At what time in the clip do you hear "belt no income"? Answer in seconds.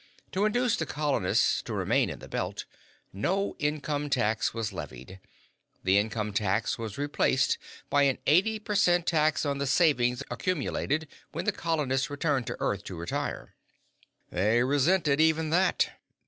2.27-4.09